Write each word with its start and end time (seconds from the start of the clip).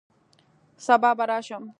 سبا 0.85 1.13
به 1.15 1.25
راشم 1.25 1.69